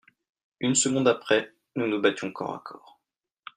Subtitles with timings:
[0.61, 2.99] Une seconde après, nous nous battions corps à corps.